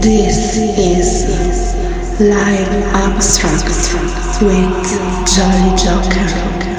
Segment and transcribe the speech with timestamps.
[0.00, 1.26] This is
[2.18, 3.66] Live Abstract
[4.42, 4.88] with
[5.28, 6.71] Jolly Joker.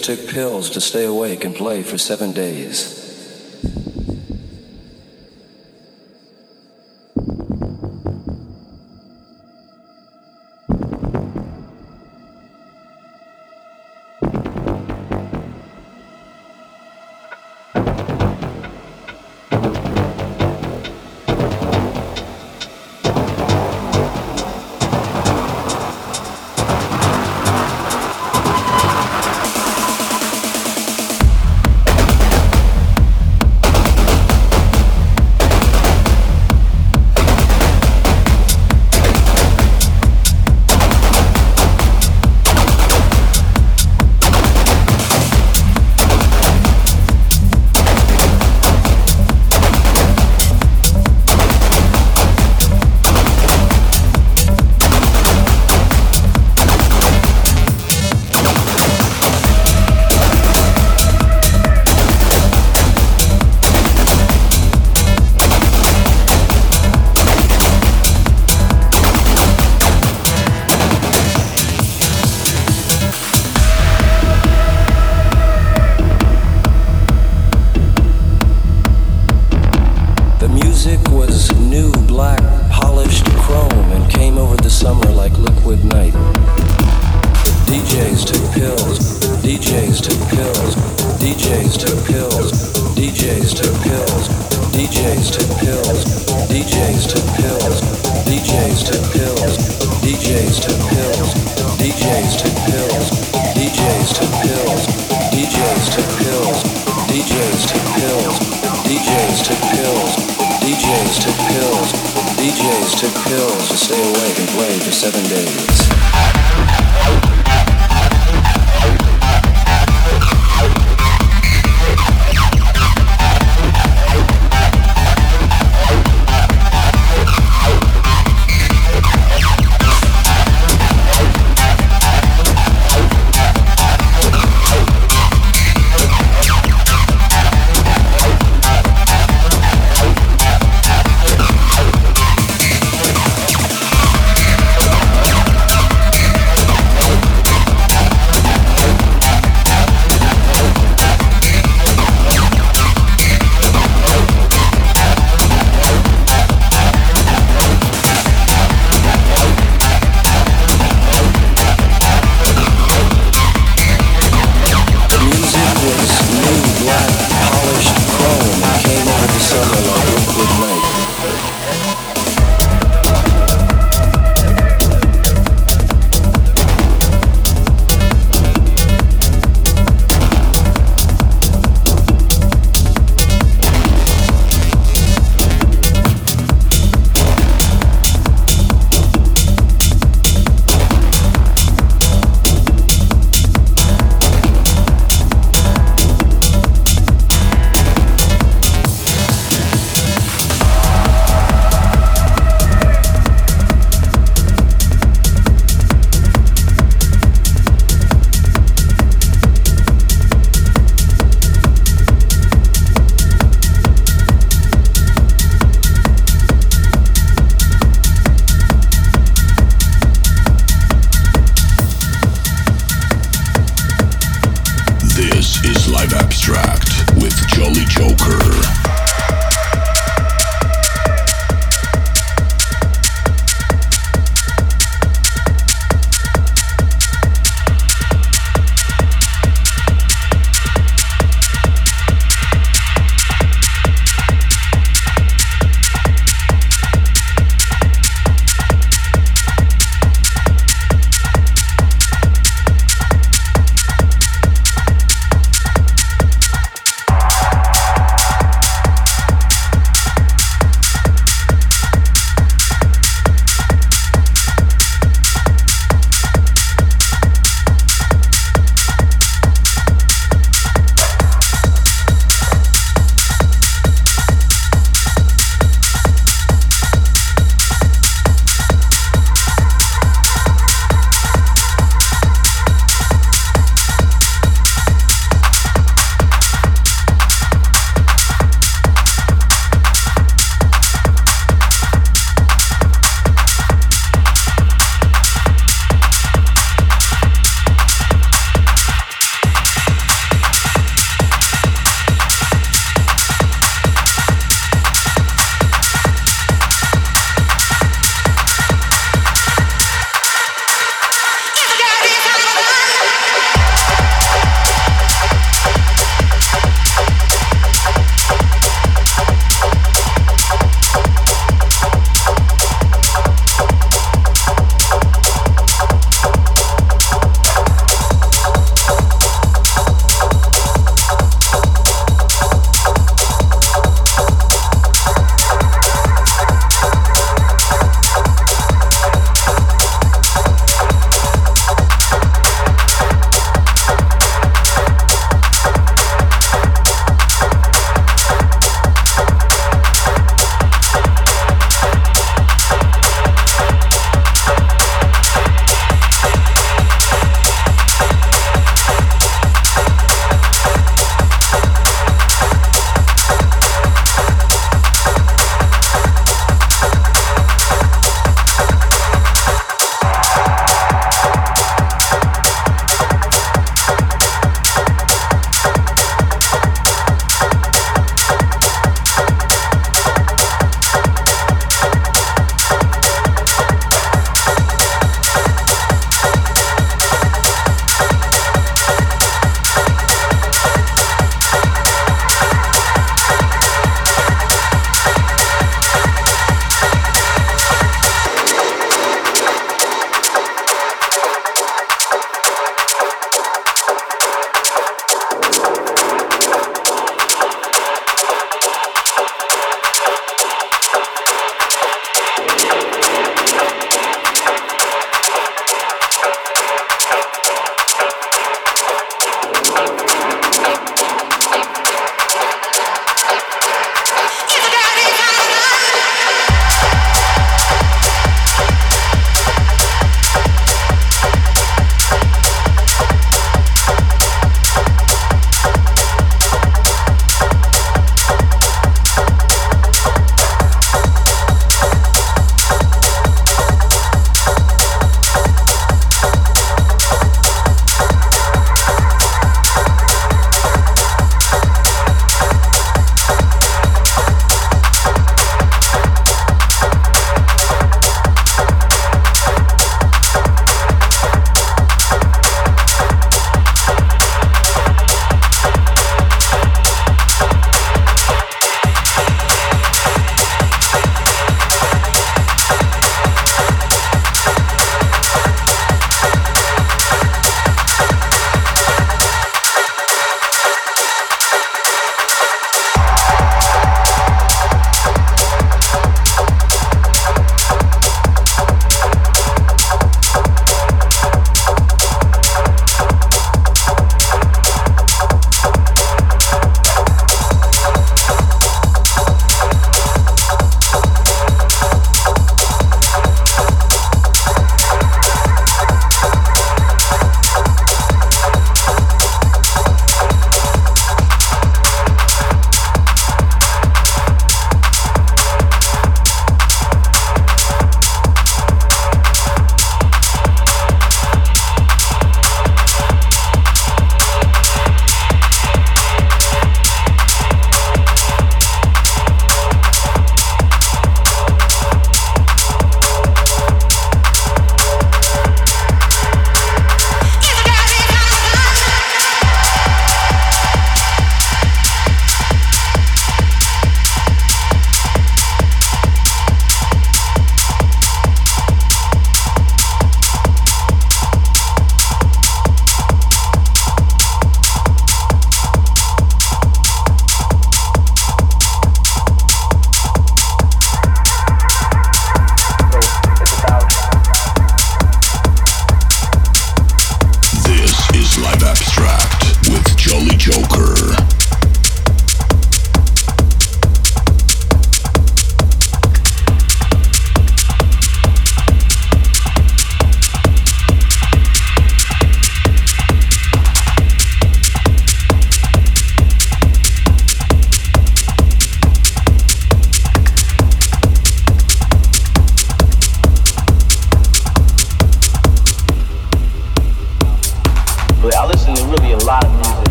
[0.00, 2.99] Took pills to stay awake and play for seven days.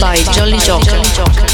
[0.00, 1.45] By Jolly Joker.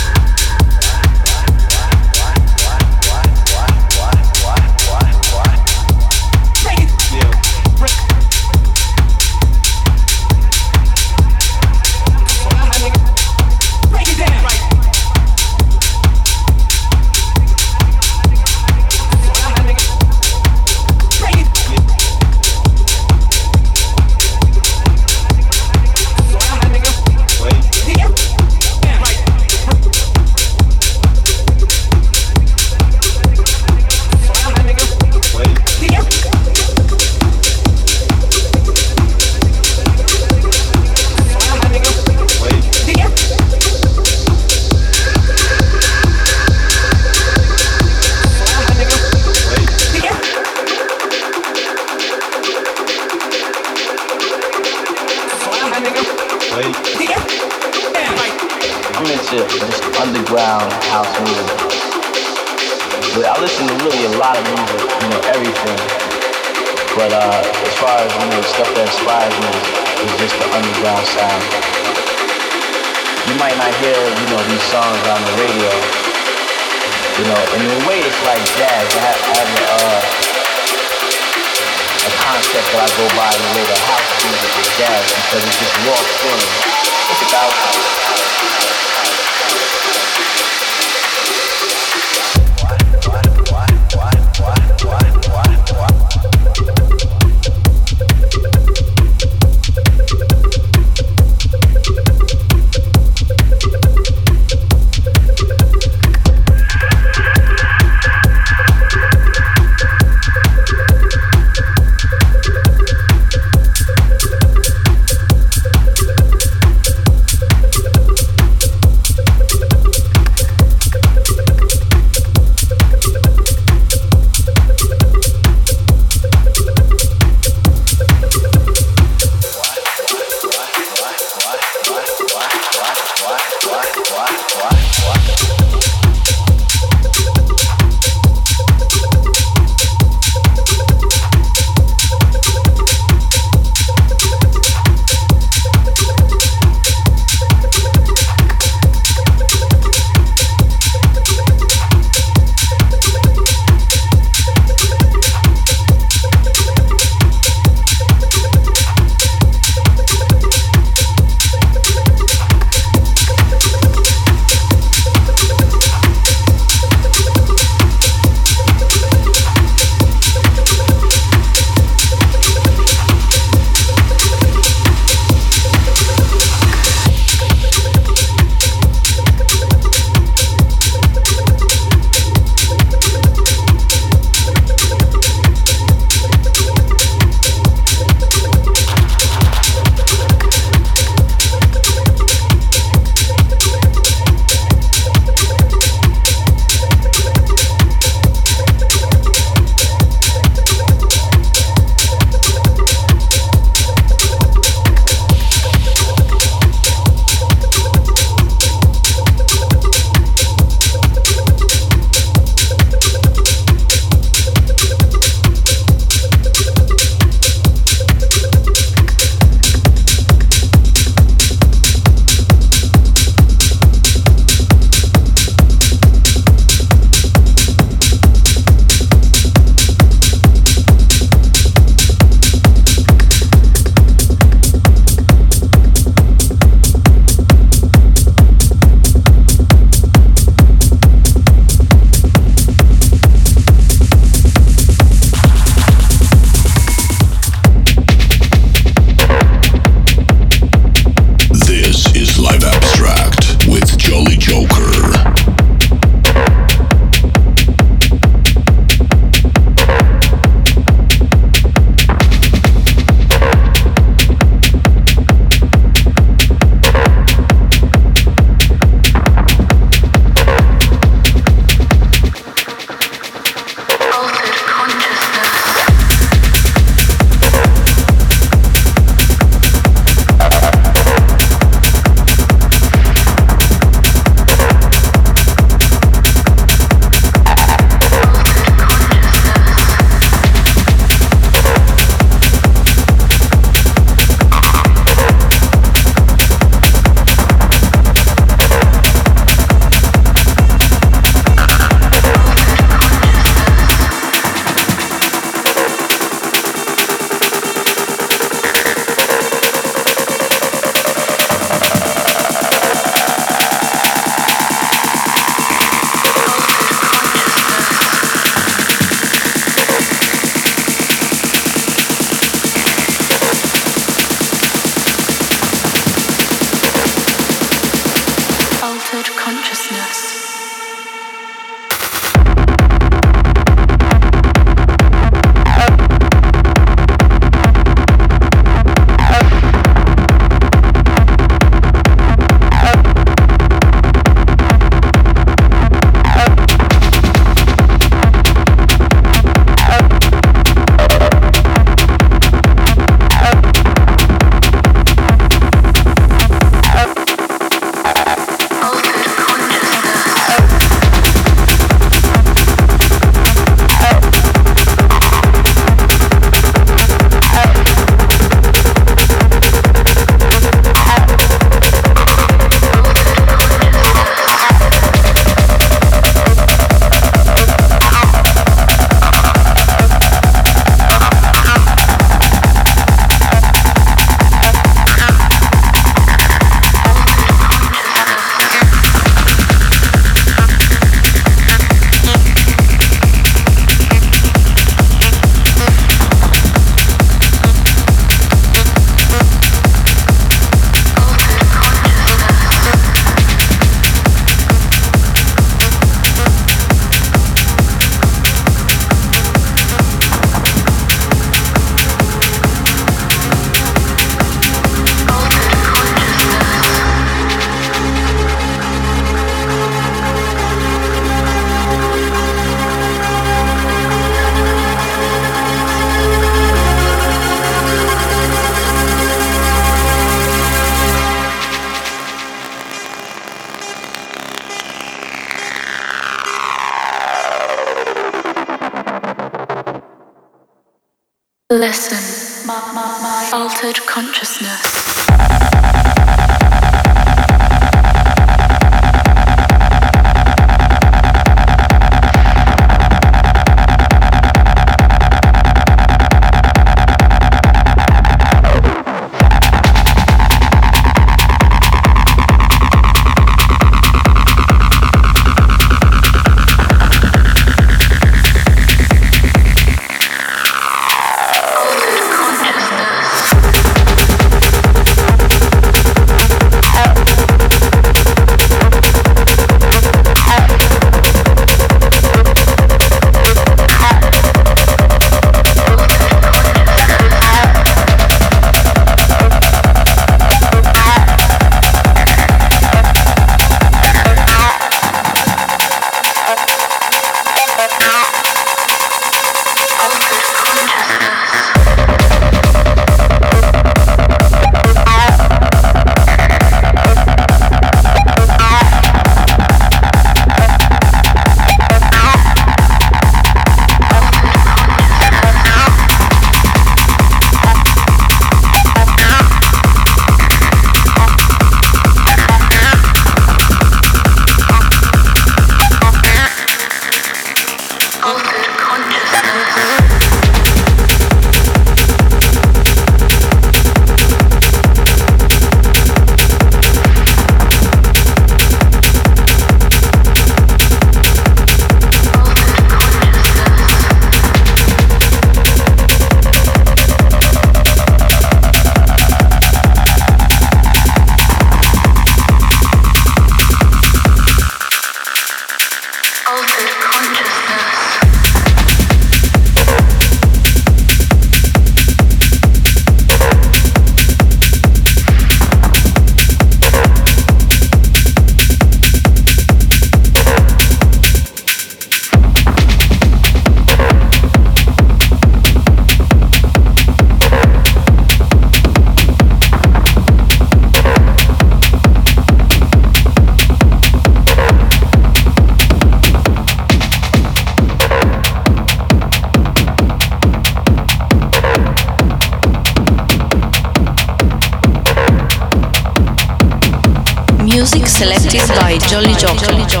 [599.11, 600.00] Jolly jolly.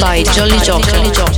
[0.00, 1.35] By Jolly Joker.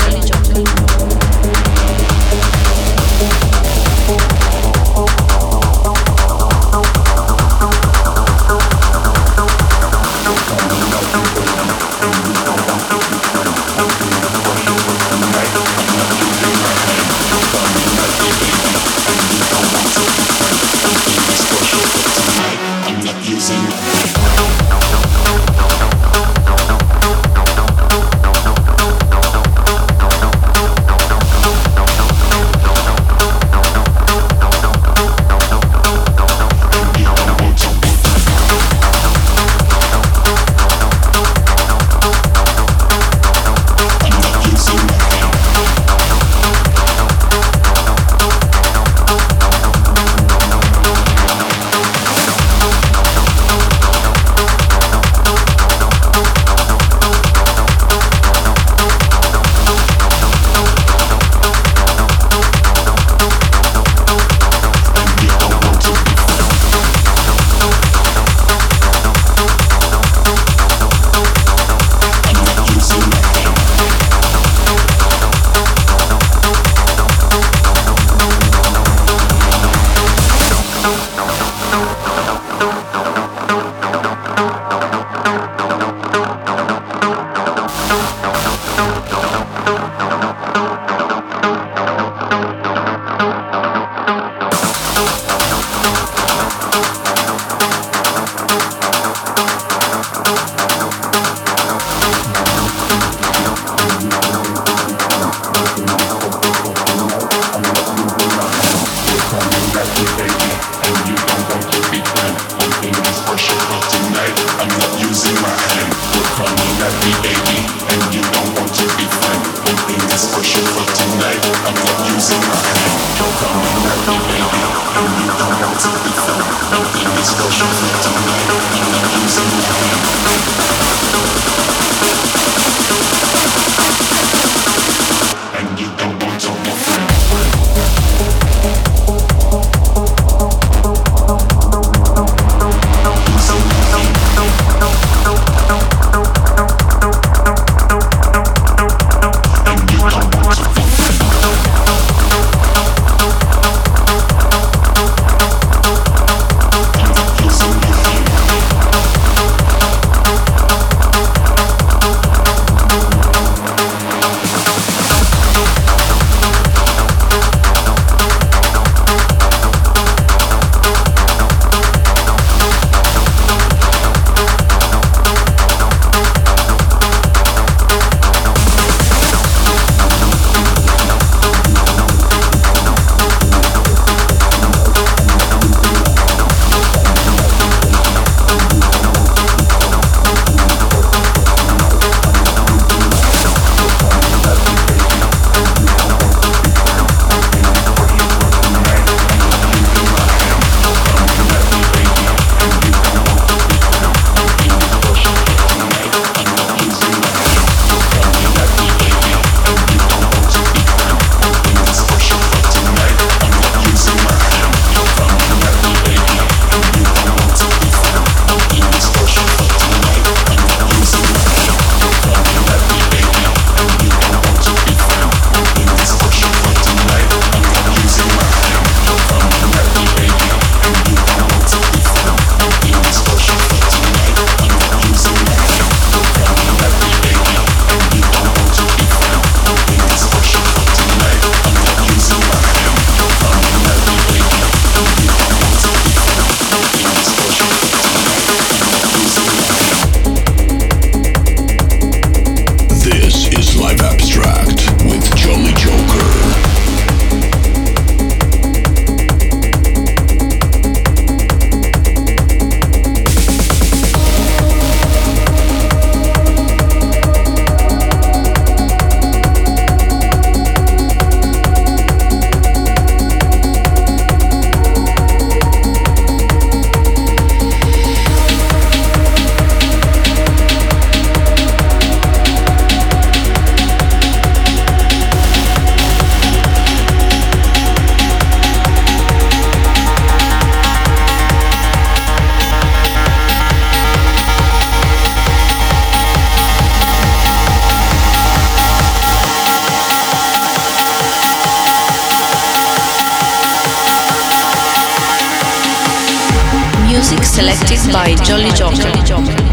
[307.59, 309.68] Selected by Jolly Joker.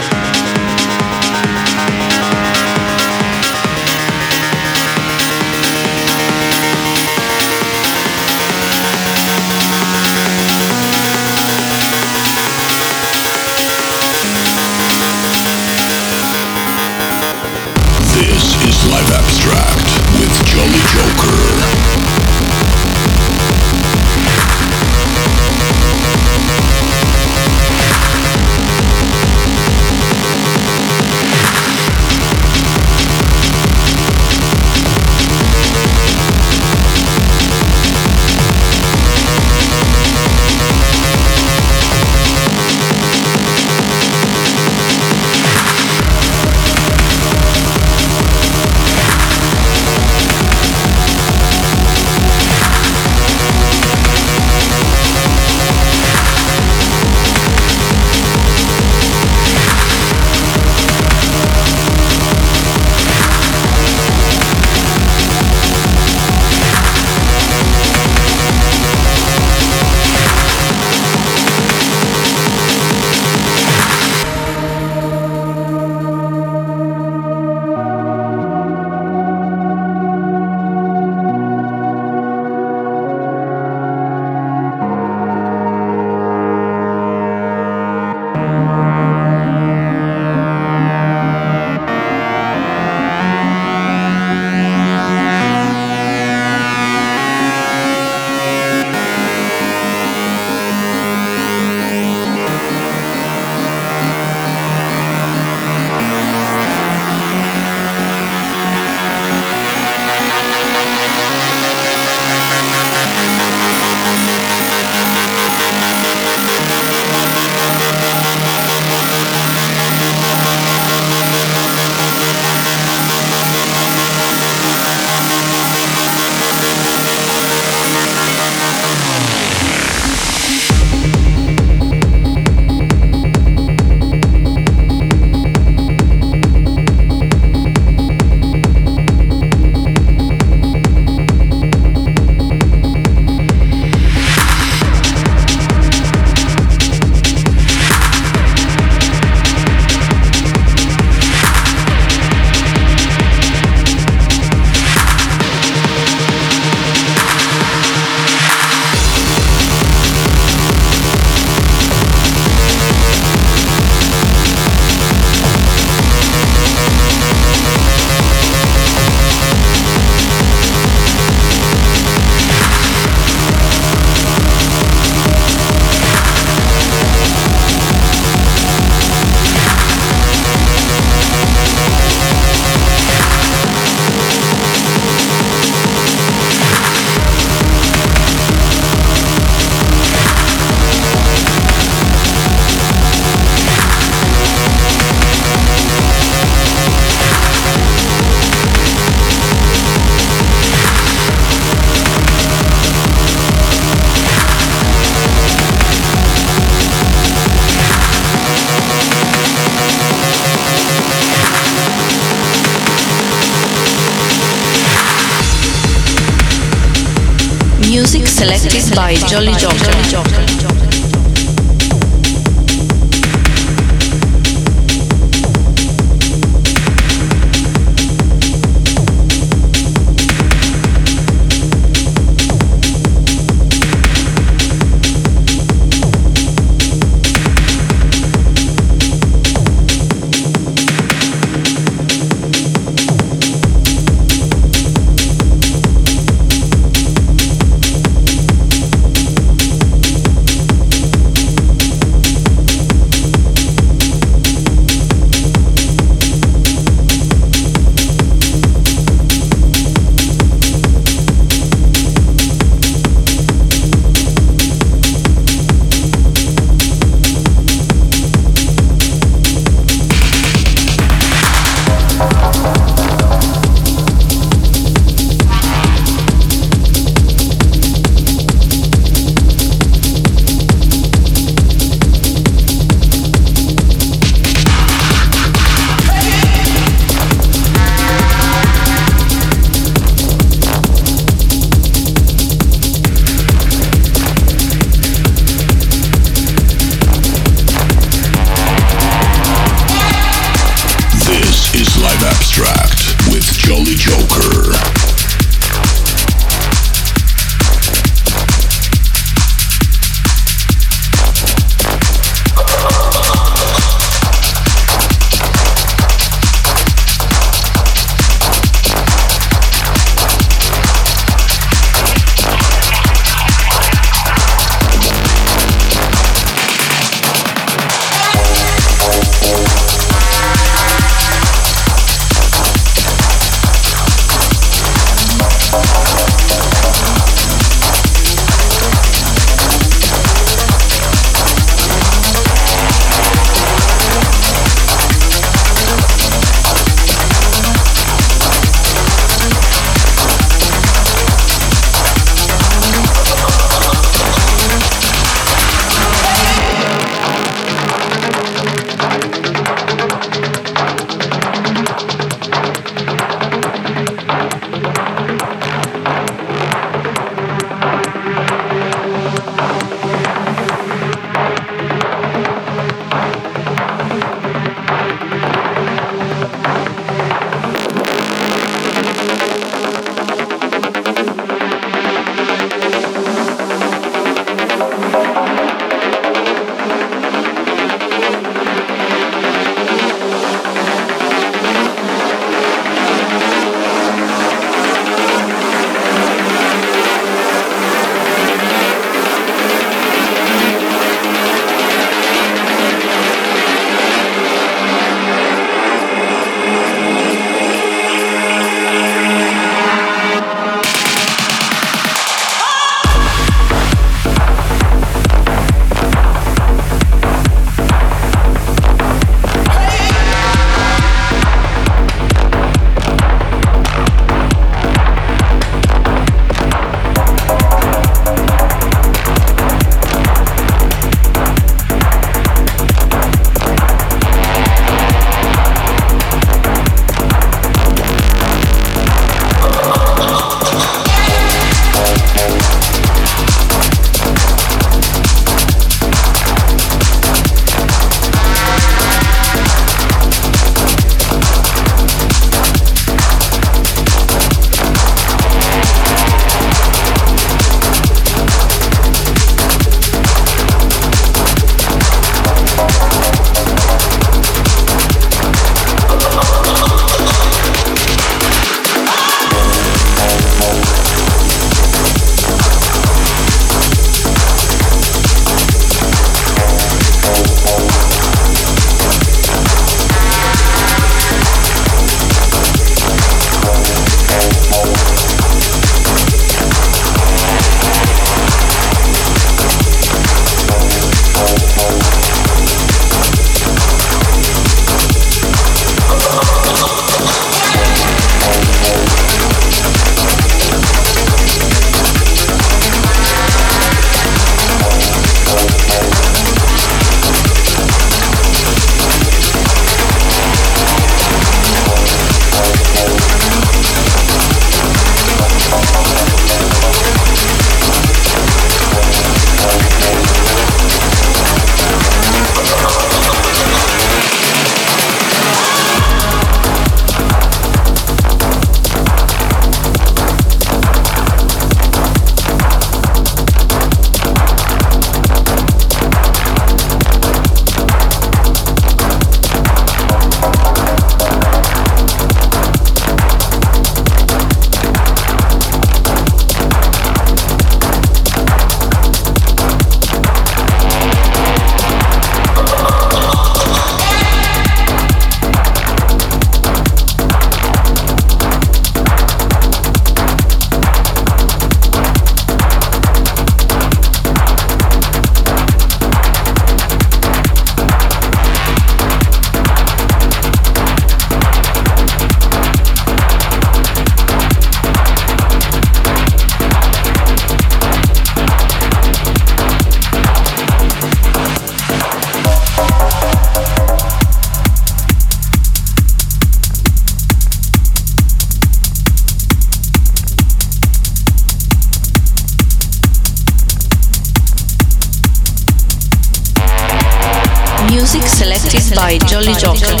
[599.61, 600.00] By